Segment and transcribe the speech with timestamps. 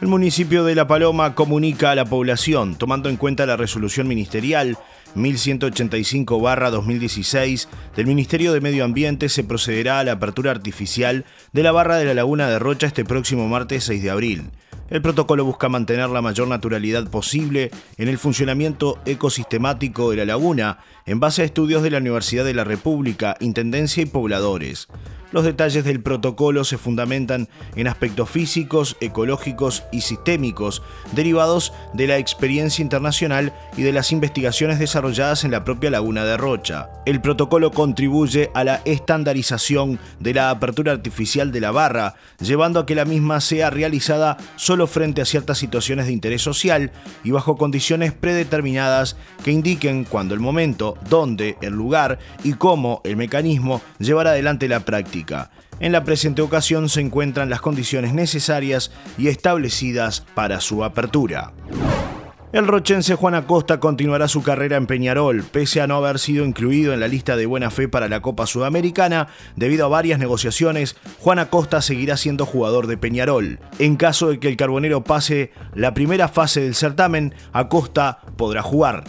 [0.00, 4.78] El municipio de La Paloma comunica a la población, tomando en cuenta la resolución ministerial
[5.16, 11.96] 1185-2016 del Ministerio de Medio Ambiente, se procederá a la apertura artificial de la barra
[11.96, 14.52] de la Laguna de Rocha este próximo martes 6 de abril.
[14.88, 20.78] El protocolo busca mantener la mayor naturalidad posible en el funcionamiento ecosistemático de la laguna,
[21.06, 24.86] en base a estudios de la Universidad de la República, Intendencia y pobladores.
[25.30, 32.16] Los detalles del protocolo se fundamentan en aspectos físicos, ecológicos y sistémicos derivados de la
[32.16, 36.88] experiencia internacional y de las investigaciones desarrolladas en la propia laguna de Rocha.
[37.04, 42.86] El protocolo contribuye a la estandarización de la apertura artificial de la barra, llevando a
[42.86, 46.90] que la misma sea realizada solo frente a ciertas situaciones de interés social
[47.22, 53.16] y bajo condiciones predeterminadas que indiquen cuándo el momento, dónde, el lugar y cómo el
[53.16, 55.17] mecanismo llevará adelante la práctica.
[55.80, 61.52] En la presente ocasión se encuentran las condiciones necesarias y establecidas para su apertura.
[62.50, 66.94] El rochense Juan Acosta continuará su carrera en Peñarol, pese a no haber sido incluido
[66.94, 69.28] en la lista de buena fe para la Copa Sudamericana.
[69.54, 73.60] Debido a varias negociaciones, Juan Acosta seguirá siendo jugador de Peñarol.
[73.78, 79.04] En caso de que el Carbonero pase la primera fase del certamen, Acosta podrá jugar.